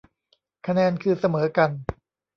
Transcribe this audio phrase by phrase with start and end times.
[0.67, 1.69] คะแนนคือเสมอกัน